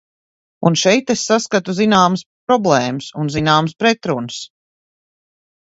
[0.69, 4.43] Un šeit es saskatu zināmas problēmas un zināmas pretrunas.